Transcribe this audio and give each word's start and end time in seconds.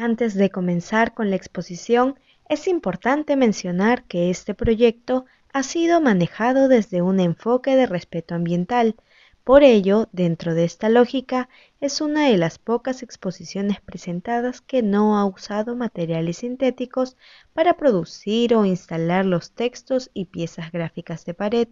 Antes 0.00 0.34
de 0.34 0.48
comenzar 0.48 1.12
con 1.12 1.28
la 1.28 1.34
exposición, 1.34 2.20
es 2.48 2.68
importante 2.68 3.34
mencionar 3.34 4.04
que 4.04 4.30
este 4.30 4.54
proyecto 4.54 5.26
ha 5.52 5.64
sido 5.64 6.00
manejado 6.00 6.68
desde 6.68 7.02
un 7.02 7.18
enfoque 7.18 7.74
de 7.74 7.84
respeto 7.86 8.36
ambiental, 8.36 8.94
por 9.42 9.64
ello, 9.64 10.08
dentro 10.12 10.54
de 10.54 10.64
esta 10.64 10.88
lógica, 10.88 11.48
es 11.80 12.00
una 12.00 12.28
de 12.28 12.36
las 12.36 12.60
pocas 12.60 13.02
exposiciones 13.02 13.80
presentadas 13.80 14.60
que 14.60 14.84
no 14.84 15.18
ha 15.18 15.24
usado 15.24 15.74
materiales 15.74 16.36
sintéticos 16.36 17.16
para 17.52 17.76
producir 17.76 18.54
o 18.54 18.64
instalar 18.64 19.24
los 19.24 19.50
textos 19.50 20.10
y 20.14 20.26
piezas 20.26 20.70
gráficas 20.70 21.24
de 21.24 21.34
pared, 21.34 21.68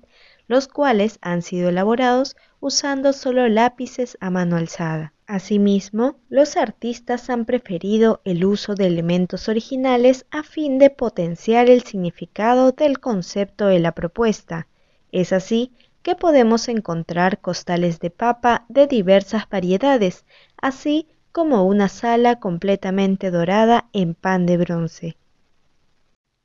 los 0.49 0.69
cuales 0.69 1.19
han 1.23 1.43
sido 1.43 1.69
elaborados 1.69 2.37
usando 2.61 3.13
solo 3.13 3.49
lápices 3.49 4.17
a 4.21 4.31
mano 4.31 4.57
alzada. 4.57 5.13
Asimismo, 5.27 6.17
los 6.29 6.57
artistas 6.57 7.31
han 7.31 7.47
preferido 7.47 8.21
el 8.25 8.45
uso 8.45 8.77
de 8.77 8.87
elementos 8.87 9.49
originales 9.49 10.25
a 10.31 10.45
fin 10.45 10.79
de 10.79 10.91
potenciar 10.91 11.69
el 11.69 11.83
significado 11.83 12.71
del 12.71 13.01
concepto 13.01 13.67
de 13.67 13.81
la 13.81 13.93
propuesta. 13.93 14.69
Es 15.11 15.33
así 15.33 15.73
que 16.03 16.15
podemos 16.15 16.69
encontrar 16.69 17.41
costales 17.41 17.99
de 17.99 18.11
papa 18.11 18.65
de 18.69 18.87
diversas 18.87 19.49
variedades, 19.49 20.25
así 20.63 21.09
como 21.33 21.67
una 21.67 21.89
sala 21.89 22.39
completamente 22.39 23.33
dorada 23.33 23.89
en 23.93 24.15
pan 24.15 24.47
de 24.47 24.57
bronce. 24.57 25.17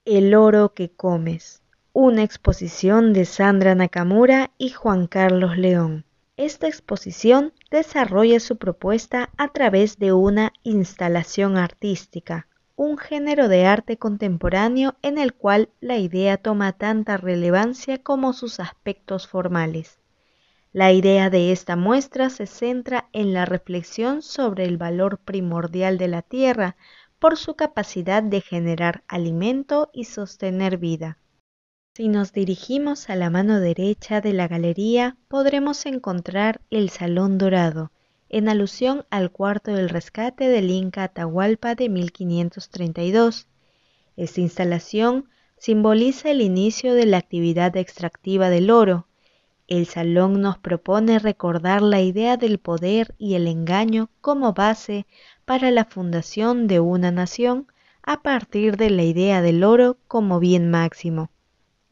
El 0.06 0.34
oro 0.34 0.74
que 0.74 0.90
comes. 0.90 1.62
Una 1.94 2.24
exposición 2.24 3.12
de 3.12 3.26
Sandra 3.26 3.76
Nakamura 3.76 4.52
y 4.58 4.70
Juan 4.70 5.08
Carlos 5.08 5.58
León. 5.58 6.06
Esta 6.38 6.70
exposición 6.70 7.52
desarrolla 7.70 8.40
su 8.40 8.56
propuesta 8.56 9.30
a 9.36 9.50
través 9.50 10.00
de 10.00 10.14
una 10.14 10.54
instalación 10.64 11.58
artística, 11.58 12.48
un 12.78 12.98
género 12.98 13.50
de 13.50 13.66
arte 13.66 13.98
contemporáneo 13.98 14.96
en 15.02 15.18
el 15.18 15.34
cual 15.34 15.68
la 15.82 15.98
idea 15.98 16.38
toma 16.38 16.72
tanta 16.72 17.18
relevancia 17.18 17.98
como 17.98 18.32
sus 18.32 18.62
aspectos 18.62 19.28
formales. 19.28 20.00
La 20.72 20.94
idea 20.94 21.30
de 21.30 21.52
esta 21.52 21.76
muestra 21.76 22.30
se 22.30 22.46
centra 22.46 23.10
en 23.12 23.34
la 23.34 23.44
reflexión 23.44 24.22
sobre 24.22 24.64
el 24.64 24.78
valor 24.78 25.18
primordial 25.18 25.98
de 25.98 26.08
la 26.08 26.22
tierra 26.22 26.78
por 27.20 27.36
su 27.36 27.56
capacidad 27.56 28.24
de 28.24 28.40
generar 28.40 29.04
alimento 29.10 29.90
y 29.92 30.06
sostener 30.06 30.78
vida. 30.78 31.18
Si 31.94 32.08
nos 32.08 32.32
dirigimos 32.32 33.10
a 33.10 33.18
la 33.18 33.30
mano 33.30 33.60
derecha 33.60 34.22
de 34.22 34.32
la 34.32 34.48
galería 34.48 35.18
podremos 35.28 35.86
encontrar 35.86 36.62
el 36.70 36.90
Salón 36.90 37.38
Dorado, 37.38 37.92
en 38.30 38.48
alusión 38.48 39.06
al 39.10 39.30
cuarto 39.30 39.74
del 39.74 39.90
rescate 39.90 40.48
del 40.48 40.72
Inca 40.72 41.04
Atahualpa 41.04 41.76
de 41.76 41.90
1532. 41.90 43.46
Esta 44.16 44.40
instalación 44.40 45.26
simboliza 45.58 46.32
el 46.32 46.40
inicio 46.40 46.94
de 46.94 47.08
la 47.08 47.18
actividad 47.18 47.76
extractiva 47.76 48.50
del 48.50 48.72
oro. 48.72 49.08
El 49.68 49.86
salón 49.86 50.40
nos 50.40 50.58
propone 50.58 51.20
recordar 51.20 51.82
la 51.82 52.00
idea 52.00 52.38
del 52.38 52.58
poder 52.58 53.16
y 53.18 53.34
el 53.36 53.48
engaño 53.48 54.10
como 54.22 54.54
base 54.54 55.08
para 55.44 55.72
la 55.72 55.84
fundación 55.84 56.68
de 56.68 56.80
una 56.80 57.12
nación 57.12 57.68
a 58.02 58.22
partir 58.22 58.78
de 58.78 58.92
la 58.92 59.04
idea 59.04 59.42
del 59.42 59.66
oro 59.66 59.98
como 60.08 60.40
bien 60.40 60.72
máximo. 60.72 61.30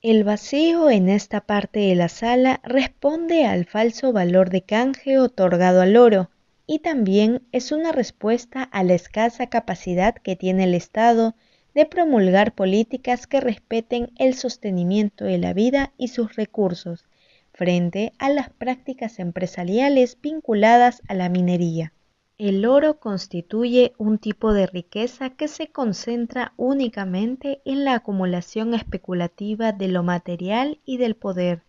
El 0.02 0.24
vacío 0.24 0.90
en 0.90 1.10
esta 1.10 1.42
parte 1.42 1.82
de 1.82 1.94
la 1.94 2.08
sala 2.08 2.62
responde 2.64 3.46
al 3.46 3.66
falso 3.66 4.14
valor 4.14 4.50
de 4.50 4.62
canje 4.62 5.20
otorgado 5.20 5.82
al 5.82 5.98
oro 5.98 6.30
y 6.66 6.80
también 6.80 7.42
es 7.52 7.74
una 7.74 7.92
respuesta 7.92 8.64
a 8.64 8.86
la 8.86 8.94
escasa 8.94 9.48
capacidad 9.48 10.16
que 10.16 10.38
tiene 10.38 10.64
el 10.64 10.74
Estado 10.74 11.36
de 11.76 11.86
promulgar 11.86 12.56
políticas 12.56 13.28
que 13.28 13.42
respeten 13.42 14.12
el 14.18 14.36
sostenimiento 14.36 15.26
de 15.26 15.38
la 15.38 15.52
vida 15.52 15.92
y 15.98 16.08
sus 16.08 16.38
recursos 16.38 17.04
frente 17.52 18.14
a 18.20 18.30
las 18.30 18.52
prácticas 18.52 19.20
empresariales 19.20 20.18
vinculadas 20.22 21.02
a 21.10 21.14
la 21.14 21.28
minería. 21.28 21.92
El 22.40 22.66
oro 22.66 23.02
constituye 23.02 23.92
un 23.98 24.18
tipo 24.18 24.54
de 24.54 24.66
riqueza 24.66 25.30
que 25.30 25.50
se 25.50 25.68
concentra 25.68 26.54
únicamente 26.56 27.62
en 27.66 27.84
la 27.84 27.96
acumulación 27.96 28.74
especulativa 28.74 29.74
de 29.74 29.90
lo 29.90 30.04
material 30.04 30.80
y 30.86 30.96
del 30.96 31.18
poder. 31.18 31.64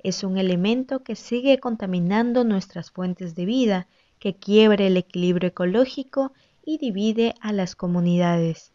Es 0.00 0.24
un 0.24 0.36
elemento 0.36 1.04
que 1.04 1.14
sigue 1.14 1.60
contaminando 1.60 2.42
nuestras 2.42 2.90
fuentes 2.90 3.36
de 3.36 3.44
vida, 3.44 3.86
que 4.18 4.34
quiebra 4.34 4.86
el 4.86 4.96
equilibrio 4.96 5.50
ecológico 5.50 6.32
y 6.64 6.78
divide 6.78 7.36
a 7.40 7.52
las 7.52 7.76
comunidades. 7.76 8.72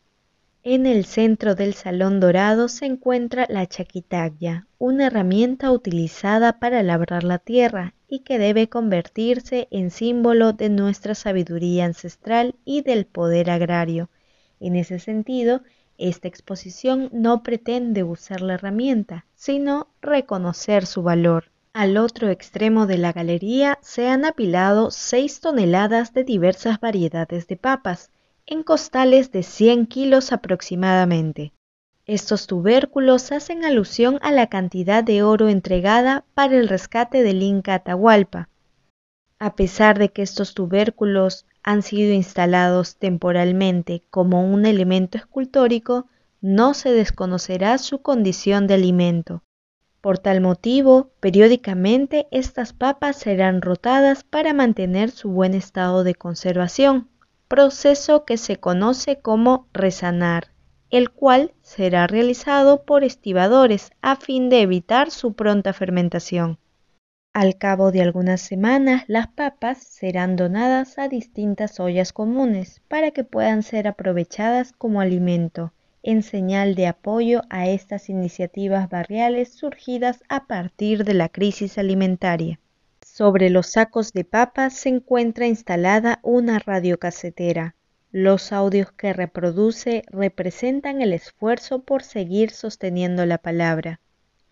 En 0.63 0.85
el 0.85 1.03
centro 1.03 1.55
del 1.55 1.73
salón 1.73 2.21
dorado 2.21 2.69
se 2.69 2.85
encuentra 2.85 3.47
la 3.49 3.67
chaquitaglia, 3.67 4.65
una 4.77 5.07
herramienta 5.07 5.73
utilizada 5.73 6.57
para 6.59 6.81
labrar 6.83 7.25
la 7.25 7.37
tierra 7.37 7.95
y 8.13 8.19
que 8.19 8.37
debe 8.37 8.69
convertirse 8.69 9.67
en 9.71 9.89
símbolo 9.89 10.53
de 10.53 10.69
nuestra 10.69 11.15
sabiduría 11.15 11.85
ancestral 11.85 12.53
y 12.63 12.83
del 12.83 13.07
poder 13.07 13.49
agrario. 13.49 14.11
En 14.59 14.75
ese 14.75 14.99
sentido, 14.99 15.63
esta 15.97 16.27
exposición 16.27 17.09
no 17.11 17.41
pretende 17.41 18.03
usar 18.03 18.41
la 18.41 18.53
herramienta, 18.53 19.25
sino 19.33 19.87
reconocer 19.99 20.85
su 20.85 21.01
valor. 21.01 21.45
Al 21.73 21.97
otro 21.97 22.29
extremo 22.29 22.85
de 22.85 22.99
la 22.99 23.13
galería 23.13 23.79
se 23.81 24.07
han 24.07 24.25
apilado 24.25 24.91
seis 24.91 25.39
toneladas 25.39 26.13
de 26.13 26.23
diversas 26.23 26.79
variedades 26.79 27.47
de 27.47 27.57
papas, 27.57 28.11
en 28.45 28.61
costales 28.61 29.31
de 29.31 29.41
100 29.41 29.87
kilos 29.87 30.31
aproximadamente. 30.31 31.51
Estos 32.05 32.47
tubérculos 32.47 33.31
hacen 33.31 33.63
alusión 33.63 34.19
a 34.21 34.31
la 34.31 34.47
cantidad 34.47 35.03
de 35.03 35.23
oro 35.23 35.47
entregada 35.47 36.25
para 36.33 36.57
el 36.57 36.67
rescate 36.67 37.23
del 37.23 37.41
Inca 37.41 37.75
Atahualpa. 37.75 38.49
A 39.39 39.55
pesar 39.55 39.97
de 39.97 40.09
que 40.09 40.21
estos 40.21 40.53
tubérculos 40.53 41.45
han 41.63 41.81
sido 41.81 42.11
instalados 42.13 42.97
temporalmente 42.97 44.03
como 44.09 44.45
un 44.45 44.65
elemento 44.65 45.17
escultórico, 45.17 46.07
no 46.41 46.73
se 46.73 46.91
desconocerá 46.91 47.77
su 47.77 48.01
condición 48.01 48.67
de 48.67 48.73
alimento. 48.73 49.43
Por 50.01 50.17
tal 50.19 50.41
motivo, 50.41 51.11
periódicamente 51.21 52.27
estas 52.31 52.73
papas 52.73 53.15
serán 53.15 53.61
rotadas 53.61 54.25
para 54.25 54.53
mantener 54.53 55.09
su 55.09 55.29
buen 55.29 55.53
estado 55.53 56.03
de 56.03 56.15
conservación 56.15 57.07
proceso 57.53 58.25
que 58.25 58.37
se 58.37 58.57
conoce 58.57 59.19
como 59.19 59.67
resanar, 59.73 60.52
el 60.93 61.09
cual 61.09 61.55
será 61.63 62.05
realizado 62.05 62.83
por 62.83 63.03
estibadores 63.03 63.89
a 64.03 64.15
fin 64.15 64.49
de 64.49 64.61
evitar 64.61 65.09
su 65.09 65.33
pronta 65.33 65.73
fermentación. 65.73 66.59
Al 67.33 67.57
cabo 67.57 67.91
de 67.91 68.03
algunas 68.03 68.41
semanas, 68.41 69.03
las 69.07 69.27
papas 69.27 69.79
serán 69.79 70.35
donadas 70.35 70.99
a 70.99 71.07
distintas 71.07 71.79
ollas 71.79 72.13
comunes 72.13 72.83
para 72.89 73.09
que 73.09 73.23
puedan 73.23 73.63
ser 73.63 73.87
aprovechadas 73.87 74.71
como 74.71 75.01
alimento, 75.01 75.73
en 76.03 76.21
señal 76.21 76.75
de 76.75 76.85
apoyo 76.85 77.41
a 77.49 77.67
estas 77.67 78.07
iniciativas 78.09 78.87
barriales 78.87 79.51
surgidas 79.51 80.21
a 80.29 80.45
partir 80.45 81.05
de 81.05 81.15
la 81.15 81.27
crisis 81.27 81.79
alimentaria. 81.79 82.59
Sobre 83.01 83.49
los 83.49 83.65
sacos 83.65 84.13
de 84.13 84.25
papas 84.25 84.73
se 84.73 84.89
encuentra 84.89 85.47
instalada 85.47 86.19
una 86.21 86.59
radiocasetera. 86.59 87.73
Los 88.15 88.51
audios 88.51 88.91
que 88.91 89.11
reproduce 89.11 90.03
representan 90.11 91.01
el 91.01 91.13
esfuerzo 91.13 91.81
por 91.81 92.03
seguir 92.03 92.51
sosteniendo 92.51 93.25
la 93.25 93.39
palabra. 93.39 94.01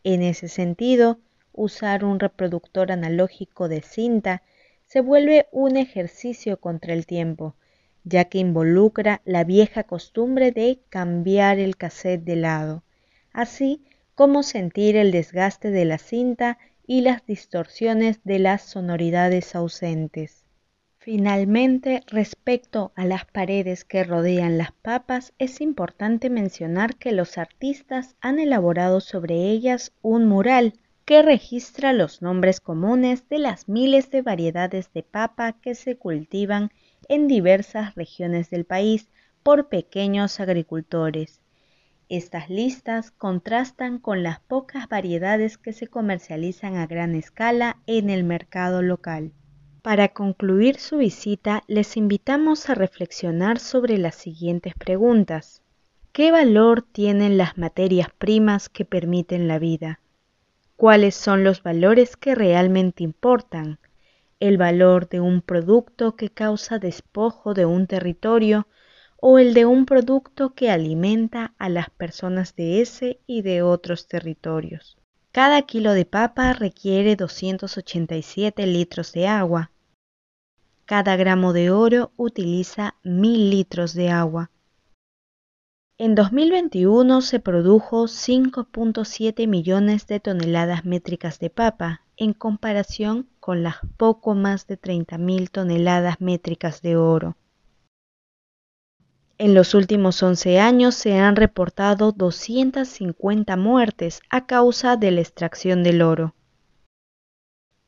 En 0.03 0.23
ese 0.23 0.47
sentido, 0.47 1.19
usar 1.53 2.03
un 2.03 2.19
reproductor 2.19 2.91
analógico 2.91 3.69
de 3.69 3.83
cinta 3.83 4.41
se 4.87 5.01
vuelve 5.01 5.45
un 5.51 5.77
ejercicio 5.77 6.59
contra 6.59 6.93
el 6.93 7.05
tiempo, 7.05 7.53
ya 8.03 8.25
que 8.25 8.39
involucra 8.39 9.21
la 9.25 9.43
vieja 9.43 9.83
costumbre 9.83 10.51
de 10.51 10.79
cambiar 10.89 11.59
el 11.59 11.77
cassette 11.77 12.23
de 12.23 12.37
lado, 12.37 12.83
así 13.31 13.83
como 14.15 14.41
sentir 14.41 14.95
el 14.97 15.11
desgaste 15.11 15.69
de 15.69 15.85
la 15.85 15.99
cinta 15.99 16.57
y 16.87 17.01
las 17.01 17.23
distorsiones 17.27 18.21
de 18.23 18.39
las 18.39 18.63
sonoridades 18.63 19.53
ausentes. 19.53 20.40
Finalmente, 21.03 22.03
respecto 22.05 22.91
a 22.95 23.05
las 23.05 23.25
paredes 23.25 23.85
que 23.85 24.03
rodean 24.03 24.59
las 24.59 24.71
papas, 24.71 25.33
es 25.39 25.59
importante 25.59 26.29
mencionar 26.29 26.95
que 26.95 27.11
los 27.11 27.39
artistas 27.39 28.15
han 28.21 28.37
elaborado 28.37 29.01
sobre 29.01 29.49
ellas 29.49 29.93
un 30.03 30.27
mural 30.27 30.73
que 31.05 31.23
registra 31.23 31.91
los 31.91 32.21
nombres 32.21 32.59
comunes 32.59 33.27
de 33.29 33.39
las 33.39 33.67
miles 33.67 34.11
de 34.11 34.21
variedades 34.21 34.93
de 34.93 35.01
papa 35.01 35.53
que 35.53 35.73
se 35.73 35.97
cultivan 35.97 36.69
en 37.09 37.27
diversas 37.27 37.95
regiones 37.95 38.51
del 38.51 38.65
país 38.65 39.09
por 39.41 39.69
pequeños 39.69 40.39
agricultores. 40.39 41.41
Estas 42.09 42.47
listas 42.47 43.09
contrastan 43.09 43.97
con 43.97 44.21
las 44.21 44.39
pocas 44.39 44.87
variedades 44.87 45.57
que 45.57 45.73
se 45.73 45.87
comercializan 45.87 46.75
a 46.75 46.85
gran 46.85 47.15
escala 47.15 47.77
en 47.87 48.11
el 48.11 48.23
mercado 48.23 48.83
local. 48.83 49.31
Para 49.81 50.09
concluir 50.09 50.77
su 50.77 50.97
visita, 50.97 51.63
les 51.65 51.97
invitamos 51.97 52.69
a 52.69 52.75
reflexionar 52.75 53.57
sobre 53.57 53.97
las 53.97 54.13
siguientes 54.13 54.75
preguntas. 54.75 55.63
¿Qué 56.11 56.31
valor 56.31 56.83
tienen 56.83 57.35
las 57.35 57.57
materias 57.57 58.09
primas 58.15 58.69
que 58.69 58.85
permiten 58.85 59.47
la 59.47 59.57
vida? 59.57 59.99
¿Cuáles 60.75 61.15
son 61.15 61.43
los 61.43 61.63
valores 61.63 62.15
que 62.15 62.35
realmente 62.35 63.03
importan? 63.03 63.79
¿El 64.39 64.59
valor 64.59 65.09
de 65.09 65.19
un 65.19 65.41
producto 65.41 66.15
que 66.15 66.29
causa 66.29 66.77
despojo 66.77 67.55
de 67.55 67.65
un 67.65 67.87
territorio 67.87 68.67
o 69.19 69.39
el 69.39 69.55
de 69.55 69.65
un 69.65 69.87
producto 69.87 70.53
que 70.53 70.69
alimenta 70.69 71.55
a 71.57 71.69
las 71.69 71.89
personas 71.89 72.55
de 72.55 72.81
ese 72.81 73.19
y 73.25 73.41
de 73.41 73.63
otros 73.63 74.07
territorios? 74.07 75.00
Cada 75.33 75.61
kilo 75.61 75.93
de 75.93 76.03
papa 76.03 76.51
requiere 76.51 77.15
287 77.15 78.67
litros 78.67 79.13
de 79.13 79.27
agua. 79.27 79.71
Cada 80.83 81.15
gramo 81.15 81.53
de 81.53 81.71
oro 81.71 82.11
utiliza 82.17 82.95
1000 83.03 83.49
litros 83.49 83.93
de 83.93 84.09
agua. 84.09 84.51
En 85.97 86.15
2021 86.15 87.21
se 87.21 87.39
produjo 87.39 88.07
5.7 88.07 89.47
millones 89.47 90.05
de 90.05 90.19
toneladas 90.19 90.83
métricas 90.83 91.39
de 91.39 91.49
papa, 91.49 92.01
en 92.17 92.33
comparación 92.33 93.29
con 93.39 93.63
las 93.63 93.75
poco 93.95 94.35
más 94.35 94.67
de 94.67 94.77
30.000 94.77 95.49
toneladas 95.49 96.19
métricas 96.19 96.81
de 96.81 96.97
oro. 96.97 97.37
En 99.43 99.55
los 99.55 99.73
últimos 99.73 100.21
11 100.21 100.59
años 100.59 100.93
se 100.93 101.17
han 101.17 101.35
reportado 101.35 102.11
250 102.11 103.57
muertes 103.57 104.21
a 104.29 104.45
causa 104.45 104.97
de 104.97 105.09
la 105.09 105.21
extracción 105.21 105.81
del 105.81 106.03
oro. 106.03 106.35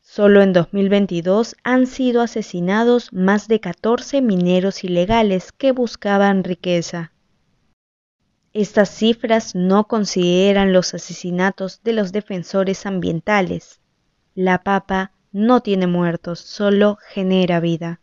Solo 0.01 0.41
en 0.41 0.51
2022 0.51 1.55
han 1.63 1.85
sido 1.85 2.23
asesinados 2.23 3.13
más 3.13 3.47
de 3.47 3.59
14 3.59 4.23
mineros 4.23 4.83
ilegales 4.83 5.51
que 5.51 5.73
buscaban 5.73 6.43
riqueza. 6.43 7.13
Estas 8.53 8.89
cifras 8.89 9.53
no 9.53 9.87
consideran 9.87 10.73
los 10.73 10.95
asesinatos 10.95 11.83
de 11.83 11.93
los 11.93 12.11
defensores 12.11 12.87
ambientales. 12.87 13.79
La 14.33 14.63
papa 14.63 15.11
no 15.31 15.61
tiene 15.61 15.85
muertos, 15.85 16.39
solo 16.39 16.97
genera 17.11 17.59
vida. 17.59 17.99